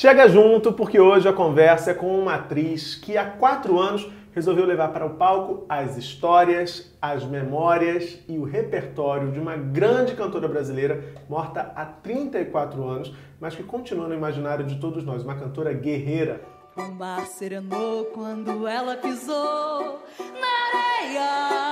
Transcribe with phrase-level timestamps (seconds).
[0.00, 4.64] Chega junto porque hoje a conversa é com uma atriz que há quatro anos resolveu
[4.64, 10.48] levar para o palco as histórias, as memórias e o repertório de uma grande cantora
[10.48, 15.74] brasileira morta há 34 anos, mas que continua no imaginário de todos nós, uma cantora
[15.74, 16.40] guerreira.
[16.78, 20.00] O mar serenou quando ela pisou
[20.40, 21.69] na areia.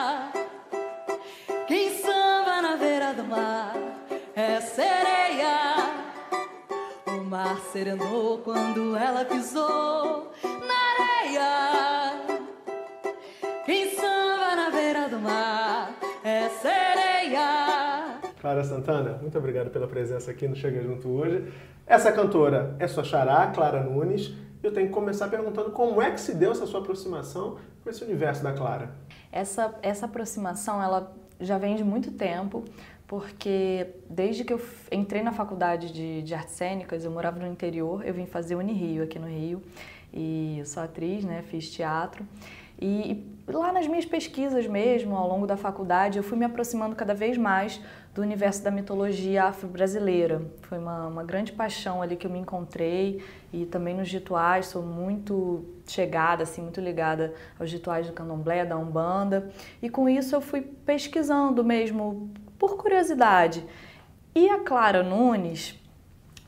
[7.38, 12.20] Mar serenou quando ela pisou na areia.
[13.64, 18.18] Quem samba na beira do mar é sereia.
[18.40, 21.52] Clara Santana, muito obrigado pela presença aqui no Chega Junto hoje.
[21.86, 24.34] Essa cantora é sua xará, Clara Nunes.
[24.60, 28.02] Eu tenho que começar perguntando como é que se deu essa sua aproximação com esse
[28.02, 28.96] universo da Clara.
[29.30, 32.64] Essa, essa aproximação, ela já vem de muito tempo,
[33.08, 34.60] porque desde que eu
[34.92, 39.02] entrei na faculdade de, de artes cênicas, eu morava no interior, eu vim fazer Unirio
[39.02, 39.62] aqui no Rio,
[40.12, 42.24] e sou atriz, né, fiz teatro,
[42.80, 46.94] e, e lá nas minhas pesquisas mesmo, ao longo da faculdade, eu fui me aproximando
[46.94, 47.80] cada vez mais
[48.14, 50.42] do universo da mitologia afro-brasileira.
[50.62, 54.82] Foi uma, uma grande paixão ali que eu me encontrei e também nos rituais, sou
[54.82, 59.50] muito chegada, assim, muito ligada aos rituais do candomblé, da umbanda.
[59.82, 63.64] E com isso eu fui pesquisando mesmo, por curiosidade.
[64.34, 65.78] E a Clara Nunes,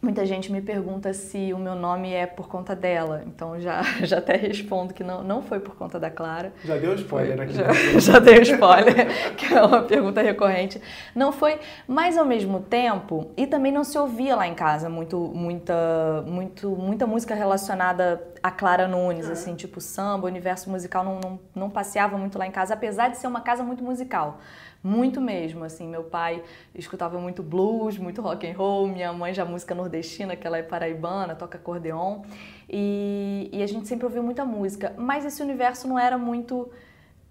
[0.03, 4.17] Muita gente me pergunta se o meu nome é por conta dela, então já, já
[4.17, 6.55] até respondo que não, não foi por conta da Clara.
[6.65, 7.53] Já deu spoiler aqui.
[7.53, 10.81] Já, já deu spoiler, que é uma pergunta recorrente.
[11.15, 15.19] Não foi, mas ao mesmo tempo, e também não se ouvia lá em casa muito,
[15.35, 19.33] muita, muito, muita música relacionada a Clara Nunes, é.
[19.33, 23.19] assim, tipo samba, universo musical não, não, não passeava muito lá em casa, apesar de
[23.19, 24.39] ser uma casa muito musical
[24.83, 26.43] muito mesmo, assim, meu pai
[26.75, 30.63] escutava muito blues, muito rock and roll, minha mãe já música nordestina, que ela é
[30.63, 32.23] paraibana, toca acordeon,
[32.69, 36.71] e, e a gente sempre ouviu muita música, mas esse universo não era muito...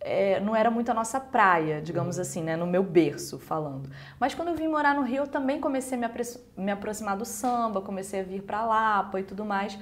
[0.01, 2.22] É, não era muito a nossa praia, digamos uhum.
[2.22, 3.90] assim, né, no meu berço falando.
[4.18, 6.07] Mas quando eu vim morar no Rio, eu também comecei a me,
[6.56, 9.78] me aproximar do samba, comecei a vir para Lapa e tudo mais.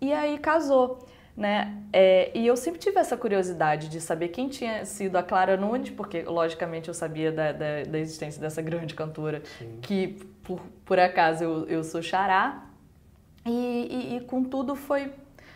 [0.00, 1.06] E aí casou
[1.36, 1.76] né?
[1.92, 5.90] É, e eu sempre tive essa curiosidade de saber quem tinha sido a Clara Nunes,
[5.90, 9.78] porque logicamente eu sabia da, da, da existência dessa grande cantora, Sim.
[9.80, 12.66] que por, por acaso eu, eu sou xará,
[13.46, 15.12] e, e, e contudo foi,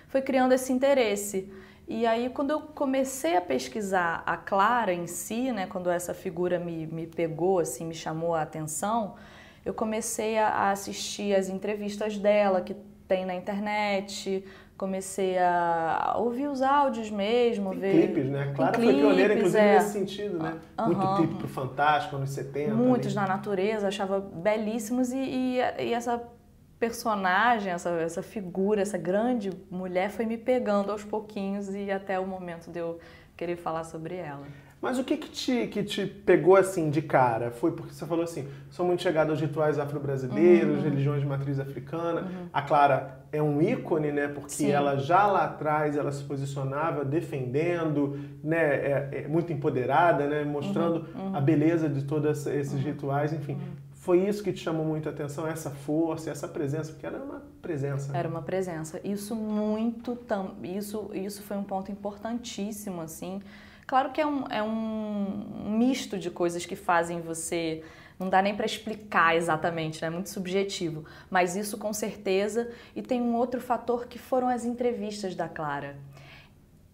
[0.08, 1.52] foi criando esse interesse.
[1.86, 6.58] E aí, quando eu comecei a pesquisar a Clara em si, né, quando essa figura
[6.58, 9.16] me, me pegou, assim, me chamou a atenção,
[9.64, 12.74] eu comecei a assistir as entrevistas dela que
[13.06, 14.42] tem na internet,
[14.76, 17.92] comecei a ouvir os áudios mesmo, Tem ver...
[17.92, 18.52] clipes, né?
[18.54, 19.74] Clara foi pioneira, inclusive, é.
[19.74, 20.58] nesse sentido, né?
[20.78, 20.86] Uhum.
[20.86, 22.74] Muito clipe pro Fantástico, anos 70.
[22.74, 23.26] Muitos ali.
[23.26, 26.22] na natureza, achava belíssimos e, e, e, essa
[26.78, 32.26] personagem, essa, essa figura, essa grande mulher foi me pegando aos pouquinhos e até o
[32.26, 32.98] momento de eu
[33.36, 34.44] querer falar sobre ela.
[34.84, 37.50] Mas o que, que, te, que te pegou assim de cara?
[37.50, 40.82] Foi porque você falou assim, sou muito chegada aos rituais afro-brasileiros, uhum.
[40.82, 42.20] religiões de matriz africana.
[42.20, 42.48] Uhum.
[42.52, 44.28] A Clara é um ícone, né?
[44.28, 44.70] Porque Sim.
[44.70, 48.58] ela já lá atrás ela se posicionava defendendo, né?
[48.58, 50.44] É, é muito empoderada, né?
[50.44, 51.28] Mostrando uhum.
[51.28, 51.34] uhum.
[51.36, 52.80] a beleza de todos esses uhum.
[52.80, 53.54] rituais, enfim.
[53.54, 53.84] Uhum.
[53.94, 57.42] Foi isso que te chamou muito a atenção, essa força, essa presença, porque era uma
[57.62, 58.12] presença.
[58.12, 58.18] Né?
[58.18, 59.00] Era uma presença.
[59.02, 60.18] Isso muito,
[60.62, 63.40] isso, isso foi um ponto importantíssimo, assim,
[63.86, 67.82] Claro que é um, é um misto de coisas que fazem você.
[68.18, 70.06] Não dá nem para explicar exatamente, né?
[70.06, 71.04] é muito subjetivo.
[71.30, 72.70] Mas isso com certeza.
[72.94, 75.96] E tem um outro fator que foram as entrevistas da Clara.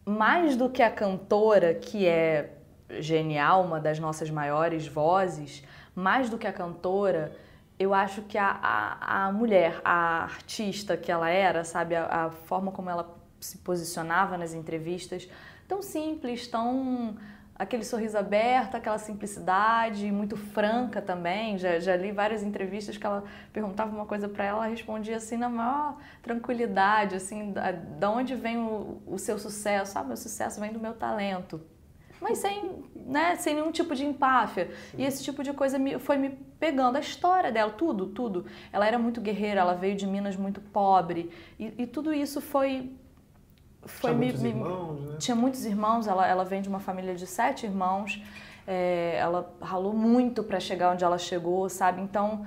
[0.04, 2.56] Mais do que a cantora, que é
[2.98, 5.62] genial, uma das nossas maiores vozes,
[5.94, 7.36] mais do que a cantora,
[7.78, 12.30] eu acho que a, a, a mulher, a artista que ela era, sabe, a, a
[12.30, 15.28] forma como ela se posicionava nas entrevistas,
[15.70, 17.16] tão simples, tão
[17.54, 21.56] aquele sorriso aberto, aquela simplicidade, muito franca também.
[21.58, 25.36] Já, já li várias entrevistas que ela perguntava uma coisa para ela, ela respondia assim
[25.36, 29.96] na maior tranquilidade, assim, da, onde vem o, o seu sucesso?
[29.96, 31.60] Ah, meu sucesso vem do meu talento.
[32.20, 34.70] Mas sem, né, sem nenhum tipo de empáfia.
[34.98, 36.96] E esse tipo de coisa me, foi me pegando.
[36.96, 38.44] A história dela, tudo, tudo.
[38.72, 41.30] Ela era muito guerreira, ela veio de Minas muito pobre.
[41.58, 42.90] E, e tudo isso foi
[43.84, 45.16] foi tinha muitos me, irmãos, né?
[45.18, 48.22] Tinha muitos irmãos, ela, ela vem de uma família de sete irmãos.
[48.66, 52.00] É, ela ralou muito para chegar onde ela chegou, sabe?
[52.00, 52.44] Então,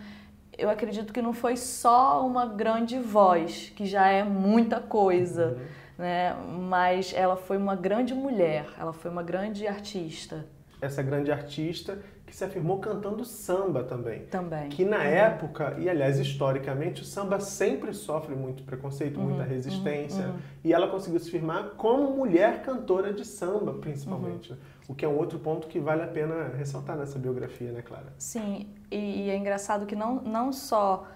[0.58, 5.66] eu acredito que não foi só uma grande voz, que já é muita coisa, uhum.
[5.98, 6.36] né?
[6.70, 10.46] Mas ela foi uma grande mulher, ela foi uma grande artista.
[10.80, 14.22] Essa grande artista que se afirmou cantando samba também.
[14.26, 14.70] Também.
[14.70, 20.34] Que na época, e aliás historicamente, o samba sempre sofre muito preconceito, Uhum, muita resistência.
[20.64, 24.52] E ela conseguiu se firmar como mulher cantora de samba, principalmente.
[24.52, 24.58] Uhum.
[24.90, 28.14] O que é um outro ponto que vale a pena ressaltar nessa biografia, né, Clara?
[28.18, 31.08] Sim, e, e é engraçado que não, não só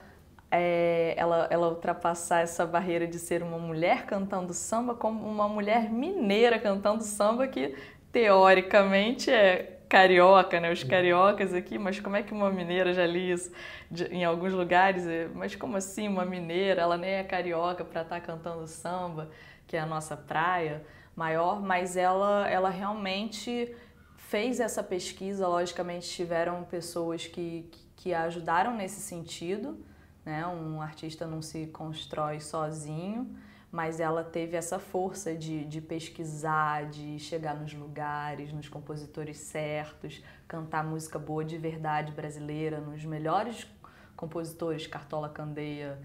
[0.51, 5.91] é, ela, ela ultrapassar essa barreira de ser uma mulher cantando samba, como uma mulher
[5.91, 7.75] mineira cantando samba, que
[8.11, 10.71] teoricamente é carioca, né?
[10.71, 13.51] Os cariocas aqui, mas como é que uma mineira, já li isso
[13.89, 16.81] de, em alguns lugares, é, mas como assim uma mineira?
[16.81, 19.29] Ela nem é carioca para estar cantando samba,
[19.65, 20.83] que é a nossa praia
[21.15, 23.73] maior, mas ela, ela realmente
[24.15, 29.83] fez essa pesquisa, logicamente tiveram pessoas que, que ajudaram nesse sentido,
[30.25, 30.45] né?
[30.45, 33.35] Um artista não se constrói sozinho,
[33.77, 40.23] mas ela teve essa força de, de pesquisar, de chegar nos lugares, nos compositores certos,
[40.47, 43.67] cantar música boa de verdade brasileira, nos melhores
[44.15, 45.99] compositores, Cartola Candeia,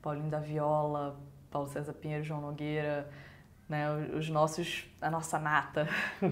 [0.00, 1.20] Paulinho da Viola,
[1.50, 3.10] Paulo César Pinheiro, João Nogueira,
[3.68, 5.86] né, os nossos, a nossa nata.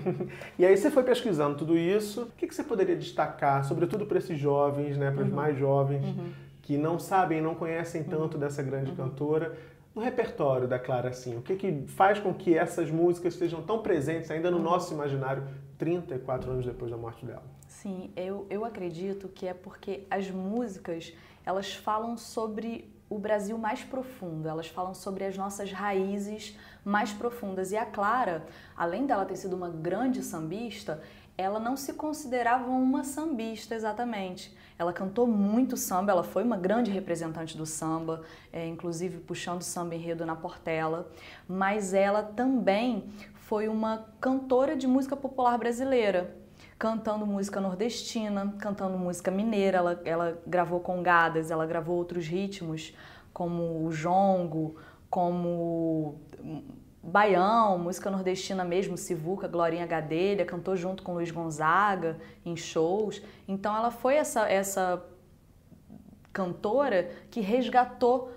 [0.59, 2.23] e aí você foi pesquisando tudo isso.
[2.23, 5.37] O que, que você poderia destacar, sobretudo para esses jovens, né, para os uhum.
[5.37, 6.33] mais jovens, uhum.
[6.63, 8.97] que não sabem, não conhecem tanto dessa grande uhum.
[8.97, 9.76] cantora?
[9.97, 13.81] No repertório da Clara, assim, o que, que faz com que essas músicas estejam tão
[13.81, 15.49] presentes ainda no nosso imaginário
[15.79, 17.43] 34 anos depois da morte dela?
[17.67, 21.15] Sim, eu, eu acredito que é porque as músicas,
[21.47, 26.55] elas falam sobre o Brasil mais profundo, elas falam sobre as nossas raízes
[26.85, 27.73] mais profundas.
[27.73, 28.45] E a Clara,
[28.77, 31.01] além dela ter sido uma grande sambista,
[31.39, 34.57] ela não se considerava uma sambista exatamente.
[34.79, 38.23] Ela cantou muito samba, ela foi uma grande representante do samba,
[38.53, 41.11] é, inclusive puxando samba enredo na Portela,
[41.49, 46.37] mas ela também foi uma cantora de música popular brasileira,
[46.79, 52.95] cantando música nordestina, cantando música mineira, ela, ela gravou congadas, ela gravou outros ritmos,
[53.33, 54.77] como o jongo,
[55.09, 56.21] como
[57.07, 63.23] baião, música nordestina mesmo, Sivuca, Glorinha Gadelha, cantou junto com Luiz Gonzaga em shows.
[63.47, 65.03] Então ela foi essa, essa
[66.33, 68.33] cantora que resgatou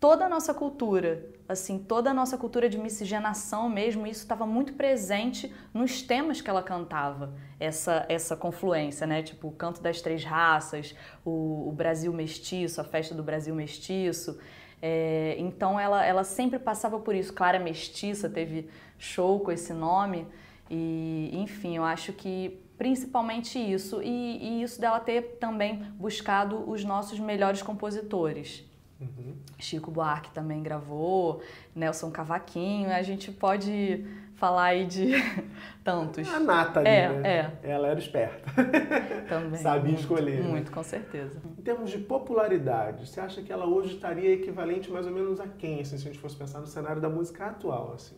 [0.00, 4.72] toda a nossa cultura, assim, toda a nossa cultura de miscigenação mesmo, isso estava muito
[4.72, 9.22] presente nos temas que ela cantava, essa, essa confluência, né?
[9.22, 14.38] Tipo, o canto das três raças, o, o Brasil mestiço, a festa do Brasil mestiço.
[14.80, 17.32] É, então ela, ela sempre passava por isso.
[17.32, 18.68] Clara Mestiça teve
[18.98, 20.26] show com esse nome.
[20.70, 24.02] E, enfim, eu acho que principalmente isso.
[24.02, 28.64] E, e isso dela ter também buscado os nossos melhores compositores.
[29.00, 29.34] Uhum.
[29.58, 31.42] Chico Buarque também gravou,
[31.74, 35.12] Nelson Cavaquinho, a gente pode falar aí de
[35.82, 36.32] tantos.
[36.32, 37.50] A nata ali, é, né?
[37.62, 37.70] É.
[37.70, 38.48] Ela era esperta.
[39.28, 39.58] Também.
[39.60, 40.42] Sabia muito, escolher.
[40.42, 40.74] Muito, né?
[40.74, 41.40] com certeza.
[41.58, 45.46] Em termos de popularidade, você acha que ela hoje estaria equivalente mais ou menos a
[45.48, 48.16] quem, assim, se a gente fosse pensar no cenário da música atual, assim?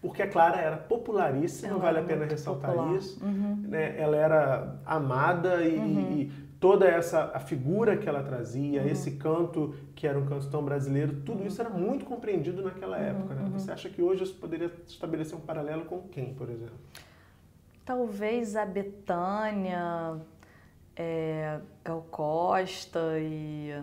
[0.00, 2.94] Porque a Clara era popularíssima, Ela vale a era pena muito ressaltar popular.
[2.96, 3.24] isso.
[3.24, 3.64] Uhum.
[3.68, 4.00] Né?
[4.00, 8.88] Ela era amada e, e toda essa a figura que ela trazia, Uhum.
[8.88, 13.04] esse canto que era um canto tão brasileiro, tudo isso era muito compreendido naquela Uhum,
[13.04, 13.34] época.
[13.34, 13.48] Né?
[13.52, 16.74] Você acha que hoje isso poderia estabelecer um paralelo com quem, por exemplo?
[17.84, 20.16] Talvez a Betânia,
[20.96, 23.82] é, Gal Costa e.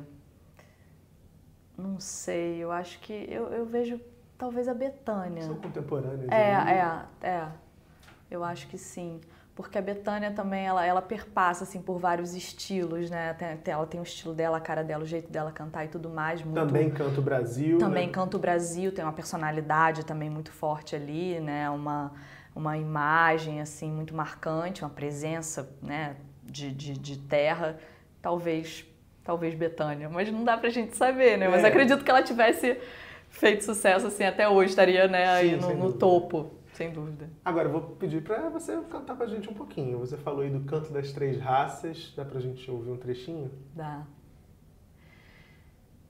[1.78, 3.14] Não sei, eu acho que.
[3.30, 4.00] Eu, eu vejo
[4.38, 5.42] talvez a Betânia.
[5.44, 6.30] São contemporâneos.
[6.32, 6.72] É, ali.
[7.24, 7.48] é, é.
[8.30, 9.20] Eu acho que sim.
[9.56, 13.34] Porque a Betânia também, ela, ela perpassa, assim, por vários estilos, né?
[13.36, 15.88] Tem- tem- ela tem o estilo dela, a cara dela, o jeito dela cantar e
[15.88, 16.44] tudo mais.
[16.44, 17.78] Muito, Também Canto Brasil.
[17.78, 18.12] também né?
[18.14, 21.70] canta o Brasil, tem uma personalidade também muito forte ali, né?
[21.70, 22.12] Uma,
[22.54, 26.18] uma imagem, assim, muito marcante, uma presença, né?
[26.44, 27.80] De, de, de terra.
[28.22, 28.86] Talvez,
[29.24, 30.10] talvez Betânia.
[30.10, 31.48] Mas não dá pra gente saber, né?
[31.48, 31.68] Mas É.
[31.68, 32.78] acredito que ela tivesse
[33.30, 34.72] feito sucesso, assim, até hoje.
[34.72, 35.30] Estaria, né?
[35.30, 36.00] Aí Sim, no, sem no dúvida.
[36.00, 37.30] topo, sem dúvida.
[37.44, 39.98] Agora, eu vou pedir pra você cantar pra gente um pouquinho.
[40.00, 42.14] Você falou aí do Canto das Três Raças.
[42.16, 43.50] Dá pra gente ouvir um trechinho?
[43.74, 44.04] Dá.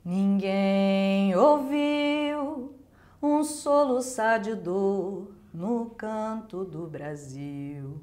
[0.03, 2.75] Ninguém ouviu
[3.21, 8.01] um soluçar de dor no canto do Brasil.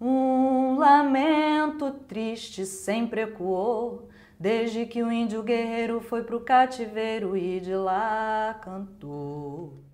[0.00, 7.74] Um lamento triste sempre ecoou, desde que o índio guerreiro foi pro cativeiro e de
[7.74, 9.87] lá cantou.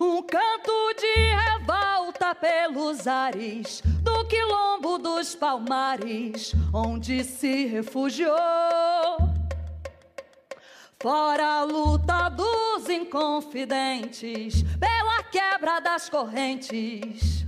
[0.00, 8.36] Um canto de revolta pelos ares do quilombo dos palmares, onde se refugiou.
[11.02, 17.46] Fora a luta dos inconfidentes pela quebra das correntes,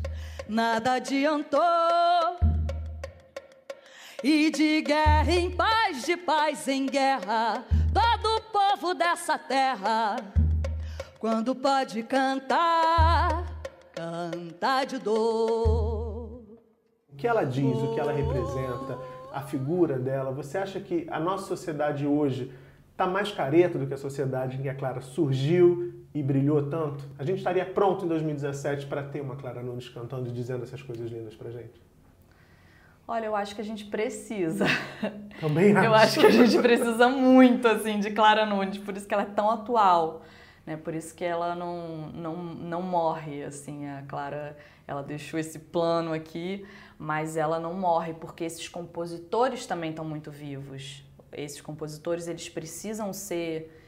[0.49, 1.61] nada adiantou.
[4.25, 7.67] E de guerra em paz, de paz em guerra,
[8.83, 10.17] povo dessa terra,
[11.21, 13.45] quando pode cantar,
[13.95, 16.43] canta de dor.
[17.09, 18.99] O que ela diz, o que ela representa,
[19.33, 22.53] a figura dela, você acha que a nossa sociedade hoje
[22.91, 27.05] está mais careta do que a sociedade em que a Clara surgiu e brilhou tanto?
[27.17, 30.83] A gente estaria pronto em 2017 para ter uma Clara Nunes cantando e dizendo essas
[30.83, 31.81] coisas lindas pra gente?
[33.13, 34.65] Olha, eu acho que a gente precisa.
[35.39, 35.87] Também acho.
[35.87, 39.25] Eu acho que a gente precisa muito, assim, de Clara Nunes, por isso que ela
[39.25, 40.23] é tão atual,
[40.65, 40.79] né?
[40.79, 44.57] Por isso que ela não, não, não morre, assim, a Clara,
[44.89, 46.67] ela deixou esse plano aqui,
[46.99, 51.05] mas ela não morre, porque esses compositores também estão muito vivos.
[51.33, 53.82] Esses compositores, eles precisam ser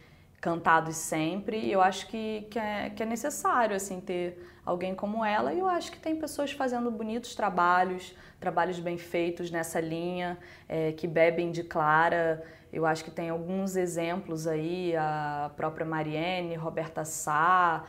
[0.45, 5.25] cantados sempre e eu acho que, que, é, que é necessário assim ter alguém como
[5.25, 10.37] ela e eu acho que tem pessoas fazendo bonitos trabalhos, trabalhos bem feitos nessa linha,
[10.69, 12.45] é, que bebem de Clara.
[12.71, 17.85] Eu acho que tem alguns exemplos aí, a própria Mariene, Roberta Sá,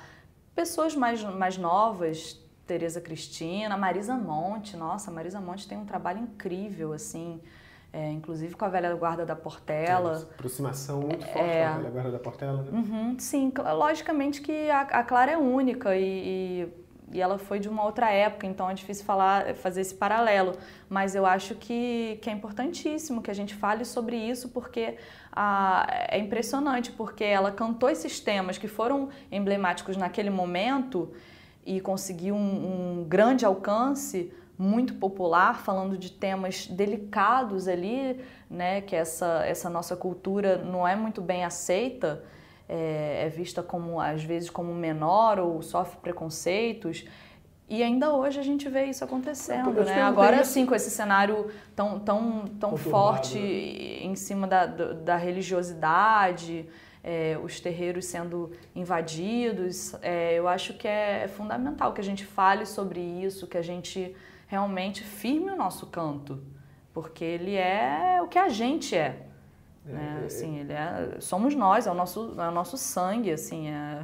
[0.56, 6.94] pessoas mais, mais novas, Tereza Cristina, Marisa Monte, nossa, Marisa Monte tem um trabalho incrível,
[6.94, 7.42] assim,
[7.96, 10.28] é, inclusive com a velha guarda da Portela.
[10.30, 12.72] É, aproximação muito forte é, com a velha guarda da Portela, né?
[12.74, 16.68] Uhum, sim, logicamente que a, a Clara é única e, e,
[17.14, 20.52] e, ela foi de uma outra época, então é difícil falar, fazer esse paralelo.
[20.90, 24.98] Mas eu acho que, que é importantíssimo que a gente fale sobre isso, porque
[25.32, 31.14] a, é impressionante, porque ela cantou esses temas que foram emblemáticos naquele momento
[31.66, 38.96] e conseguiu um, um grande alcance muito popular, falando de temas delicados ali, né, que
[38.96, 42.24] essa, essa nossa cultura não é muito bem aceita,
[42.68, 47.06] é, é vista como, às vezes, como menor ou sofre preconceitos.
[47.68, 50.02] E ainda hoje a gente vê isso acontecendo, né?
[50.02, 54.06] Agora sim, com esse cenário tão, tão, tão forte né?
[54.06, 56.70] em cima da, da religiosidade,
[57.04, 62.66] é, os terreiros sendo invadidos, é, eu acho que é fundamental que a gente fale
[62.68, 64.16] sobre isso, que a gente
[64.48, 66.42] realmente firme o nosso canto,
[66.94, 69.28] porque ele é o que a gente é.
[69.88, 70.20] é né?
[70.22, 74.04] É, assim, ele é, somos nós, é o nosso, é o nosso sangue, assim, é...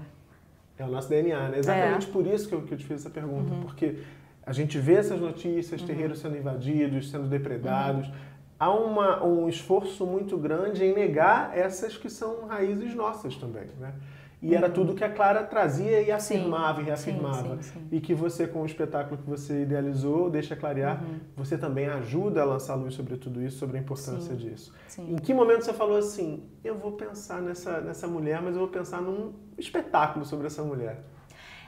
[0.78, 1.60] É o nosso DNA, né?
[1.60, 2.12] Exatamente é.
[2.12, 3.62] por isso que eu, que eu te fiz essa pergunta, uhum.
[3.62, 4.00] porque
[4.44, 5.88] a gente vê essas notícias, uhum.
[5.88, 8.14] terreiros sendo invadidos, sendo depredados, uhum.
[8.60, 13.94] há uma, um esforço muito grande em negar essas que são raízes nossas também, né?
[14.42, 17.62] E era tudo que a Clara trazia e afirmava sim, e reafirmava.
[17.62, 21.20] Sim, sim, e que você, com o espetáculo que você idealizou, deixa clarear, uhum.
[21.36, 24.74] você também ajuda a lançar luz sobre tudo isso, sobre a importância disso.
[24.98, 28.70] Em que momento você falou assim, eu vou pensar nessa, nessa mulher, mas eu vou
[28.70, 31.04] pensar num espetáculo sobre essa mulher?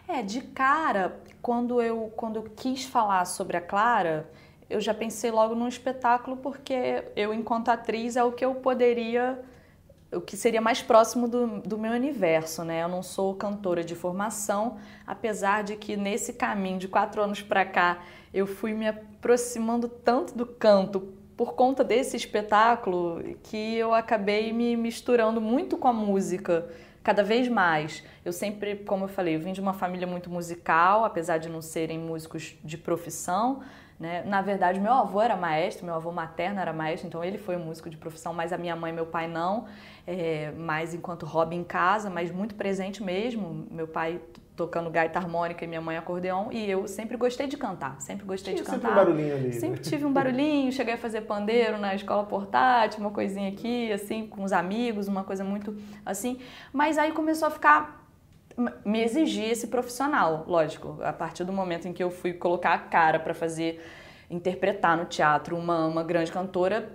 [0.07, 4.27] É, de cara, quando eu, quando eu quis falar sobre a Clara,
[4.67, 9.39] eu já pensei logo num espetáculo, porque eu, enquanto atriz, é o que eu poderia
[10.15, 12.83] o que seria mais próximo do, do meu universo, né?
[12.83, 17.65] Eu não sou cantora de formação, apesar de que nesse caminho de quatro anos para
[17.65, 17.99] cá
[18.33, 21.01] eu fui me aproximando tanto do canto
[21.35, 26.69] por conta desse espetáculo que eu acabei me misturando muito com a música
[27.03, 28.03] cada vez mais.
[28.23, 31.61] Eu sempre, como eu falei, eu vim de uma família muito musical, apesar de não
[31.61, 33.61] serem músicos de profissão,
[34.03, 34.21] né?
[34.25, 37.63] Na verdade, meu avô era maestro, meu avô materno era maestro, então ele foi um
[37.63, 39.63] músico de profissão, mas a minha mãe e meu pai não,
[40.05, 43.65] é, mais enquanto hobby em casa, mas muito presente mesmo.
[43.71, 44.19] Meu pai
[44.57, 48.55] tocando gaita harmônica e minha mãe acordeon, e eu sempre gostei de cantar, sempre gostei
[48.55, 48.89] Tinha de cantar.
[48.89, 49.53] Sempre um barulhinho ali.
[49.53, 49.83] Sempre né?
[49.83, 54.43] tive um barulhinho, cheguei a fazer pandeiro na escola portátil, uma coisinha aqui, assim, com
[54.43, 55.73] os amigos, uma coisa muito
[56.05, 56.39] assim.
[56.73, 58.02] Mas aí começou a ficar
[58.85, 60.99] me exigir esse profissional, lógico.
[61.01, 63.83] A partir do momento em que eu fui colocar a cara para fazer
[64.29, 66.91] interpretar no teatro uma, uma grande cantora,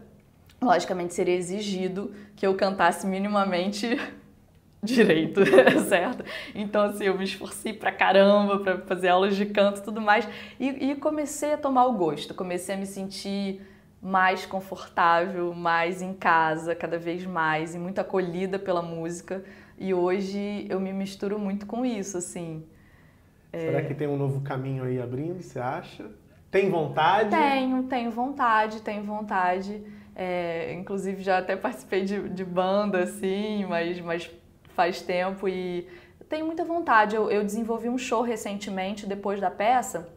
[0.60, 3.98] logicamente seria exigido que eu cantasse minimamente
[4.82, 5.40] direito,
[5.88, 6.24] certo?
[6.54, 10.28] Então, assim, eu me esforcei pra caramba pra fazer aulas de canto e tudo mais.
[10.58, 13.60] E, e, comecei a tomar o gosto, comecei a me sentir
[14.00, 19.44] mais confortável, mais em casa, cada vez mais, e muito acolhida pela música.
[19.78, 22.64] E hoje eu me misturo muito com isso, assim.
[23.52, 23.84] Será é...
[23.84, 26.10] que tem um novo caminho aí abrindo, você acha?
[26.50, 27.30] Tem vontade?
[27.30, 29.82] Tenho, tenho vontade, tenho vontade.
[30.16, 34.28] É, inclusive já até participei de, de, banda, assim, mas, mas
[34.74, 35.86] faz tempo e
[36.28, 37.14] tenho muita vontade.
[37.14, 40.08] Eu, eu desenvolvi um show recentemente, depois da peça.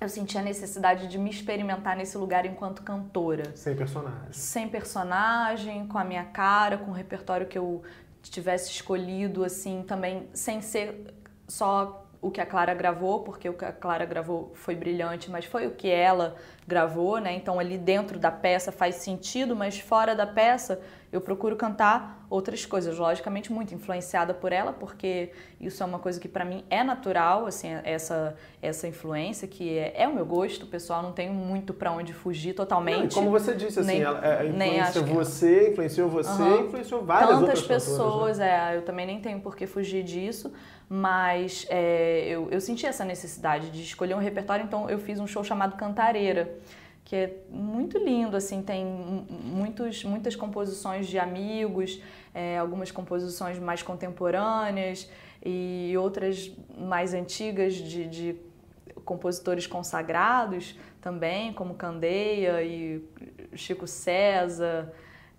[0.00, 3.56] Eu senti a necessidade de me experimentar nesse lugar enquanto cantora.
[3.56, 4.32] Sem personagem.
[4.32, 7.82] Sem personagem, com a minha cara, com o repertório que eu
[8.22, 11.14] tivesse escolhido, assim, também sem ser
[11.46, 15.44] só o que a Clara gravou, porque o que a Clara gravou foi brilhante, mas
[15.44, 17.32] foi o que ela gravou, né?
[17.32, 22.66] Então ali dentro da peça faz sentido, mas fora da peça eu procuro cantar outras
[22.66, 26.84] coisas, logicamente muito influenciada por ela, porque isso é uma coisa que para mim é
[26.84, 31.72] natural, assim, essa essa influência que é, é, o meu gosto pessoal, não tenho muito
[31.72, 33.14] para onde fugir totalmente.
[33.14, 36.66] Não, como você disse, assim, nem, ela, é, influencia você, influenciou você, uhum.
[36.66, 38.74] influenciou várias Tantas outras pessoas, né?
[38.74, 40.52] é, eu também nem tenho por que fugir disso,
[40.88, 45.26] mas é, eu, eu senti essa necessidade de escolher um repertório, então eu fiz um
[45.26, 46.58] show chamado Cantareira
[47.08, 52.02] que é muito lindo, assim, tem muitos, muitas composições de amigos,
[52.34, 55.10] é, algumas composições mais contemporâneas
[55.42, 58.36] e outras mais antigas de, de
[59.06, 63.02] compositores consagrados também, como Candeia e
[63.54, 64.92] Chico César,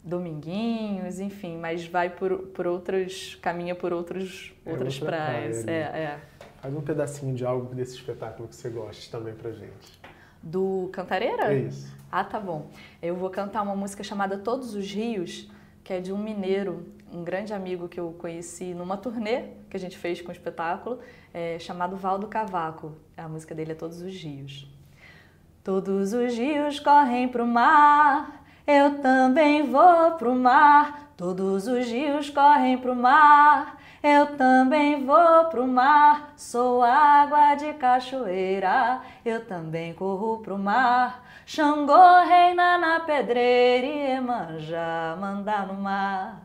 [0.04, 5.62] Dominguinhos, enfim, mas vai por, por outros, caminha por outros, é outras praias.
[5.62, 6.20] Praia, é, é.
[6.64, 9.99] Faz um pedacinho de algo desse espetáculo que você goste também pra gente
[10.42, 11.54] do Cantareira?
[11.54, 11.96] Isso.
[12.12, 12.70] Ah, tá bom.
[13.02, 15.50] Eu vou cantar uma música chamada Todos os Rios,
[15.84, 19.80] que é de um mineiro, um grande amigo que eu conheci numa turnê que a
[19.80, 21.00] gente fez com o espetáculo,
[21.34, 22.94] é, chamado Valdo Cavaco.
[23.16, 24.68] A música dele é Todos os Rios.
[25.64, 31.12] Todos os rios correm pro mar, eu também vou pro mar.
[31.18, 39.02] Todos os rios correm pro mar, eu também vou pro mar, sou água de cachoeira,
[39.26, 41.26] eu também corro pro mar.
[41.46, 46.42] Xangô reina na pedreira e Emanjá manda no mar.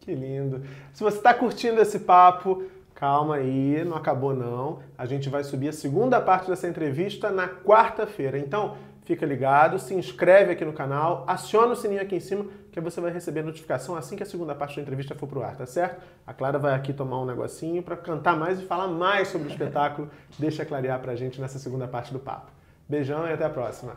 [0.00, 0.64] Que lindo.
[0.92, 2.62] Se você está curtindo esse papo,
[2.94, 4.78] calma aí, não acabou não.
[4.96, 8.38] A gente vai subir a segunda parte dessa entrevista na quarta-feira.
[8.38, 12.80] Então, fica ligado, se inscreve aqui no canal, aciona o sininho aqui em cima, que
[12.80, 15.66] você vai receber notificação assim que a segunda parte da entrevista for pro ar, tá
[15.66, 16.02] certo?
[16.26, 19.50] A Clara vai aqui tomar um negocinho para cantar mais e falar mais sobre o
[19.50, 20.10] espetáculo.
[20.38, 22.50] Deixa clarear pra gente nessa segunda parte do papo.
[22.88, 23.96] Beijão e até a próxima.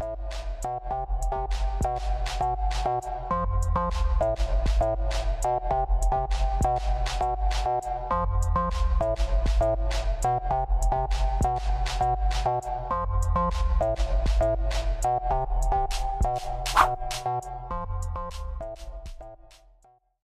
[0.00, 0.16] you